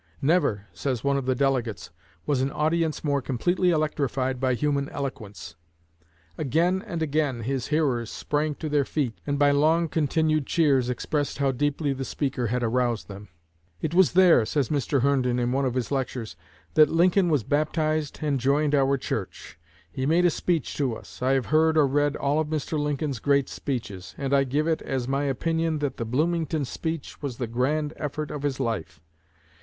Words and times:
"Never," 0.19 0.65
says 0.73 1.03
one 1.03 1.15
of 1.15 1.27
the 1.27 1.35
delegates, 1.35 1.91
"was 2.25 2.41
an 2.41 2.49
audience 2.51 3.03
more 3.03 3.21
completely 3.21 3.69
electrified 3.69 4.39
by 4.39 4.55
human 4.55 4.89
eloquence. 4.89 5.55
Again 6.39 6.83
and 6.87 7.03
again 7.03 7.41
his 7.41 7.67
hearers 7.67 8.09
sprang 8.09 8.55
to 8.55 8.67
their 8.67 8.83
feet, 8.83 9.21
and 9.27 9.37
by 9.37 9.51
long 9.51 9.87
continued 9.87 10.47
cheers 10.47 10.89
expressed 10.89 11.37
how 11.37 11.51
deeply 11.51 11.93
the 11.93 12.03
speaker 12.03 12.47
had 12.47 12.63
aroused 12.63 13.09
them." 13.09 13.29
"It 13.79 13.93
was 13.93 14.13
there," 14.13 14.43
says 14.43 14.69
Mr. 14.69 15.01
Herndon 15.03 15.37
in 15.37 15.51
one 15.51 15.65
of 15.65 15.75
his 15.75 15.91
lectures, 15.91 16.35
"that 16.73 16.89
Lincoln 16.89 17.29
was 17.29 17.43
baptized 17.43 18.17
and 18.23 18.39
joined 18.39 18.73
our 18.73 18.97
church. 18.97 19.59
He 19.91 20.07
made 20.07 20.25
a 20.25 20.31
speech 20.31 20.75
to 20.77 20.95
us. 20.95 21.21
I 21.21 21.33
have 21.33 21.45
heard 21.45 21.77
or 21.77 21.85
read 21.85 22.15
all 22.15 22.39
of 22.39 22.47
Mr. 22.47 22.79
Lincoln's 22.79 23.19
great 23.19 23.47
speeches; 23.49 24.15
and 24.17 24.33
I 24.33 24.45
give 24.45 24.65
it 24.65 24.81
as 24.81 25.07
my 25.07 25.25
opinion 25.25 25.77
that 25.77 25.97
the 25.97 26.05
Bloomington 26.05 26.65
speech 26.65 27.21
was 27.21 27.37
the 27.37 27.45
grand 27.45 27.93
effort 27.97 28.31
of 28.31 28.41
his 28.41 28.59
life. 28.59 28.99